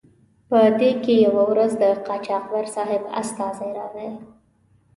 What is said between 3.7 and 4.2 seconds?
راغی.